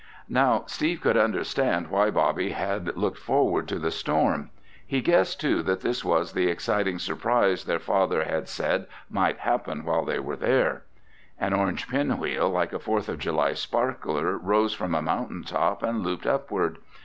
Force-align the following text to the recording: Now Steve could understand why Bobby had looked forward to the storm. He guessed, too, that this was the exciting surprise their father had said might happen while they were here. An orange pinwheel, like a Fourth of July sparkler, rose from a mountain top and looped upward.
Now 0.29 0.63
Steve 0.65 0.99
could 0.99 1.15
understand 1.15 1.89
why 1.91 2.09
Bobby 2.09 2.53
had 2.53 2.97
looked 2.97 3.19
forward 3.19 3.67
to 3.67 3.77
the 3.77 3.91
storm. 3.91 4.49
He 4.83 4.99
guessed, 4.99 5.39
too, 5.39 5.61
that 5.61 5.81
this 5.81 6.03
was 6.03 6.33
the 6.33 6.47
exciting 6.47 6.97
surprise 6.97 7.63
their 7.65 7.77
father 7.77 8.23
had 8.23 8.49
said 8.49 8.87
might 9.11 9.37
happen 9.37 9.85
while 9.85 10.03
they 10.03 10.17
were 10.17 10.37
here. 10.37 10.85
An 11.39 11.53
orange 11.53 11.87
pinwheel, 11.87 12.49
like 12.49 12.73
a 12.73 12.79
Fourth 12.79 13.09
of 13.09 13.19
July 13.19 13.53
sparkler, 13.53 14.39
rose 14.39 14.73
from 14.73 14.95
a 14.95 15.03
mountain 15.03 15.43
top 15.43 15.83
and 15.83 16.01
looped 16.01 16.25
upward. 16.25 16.79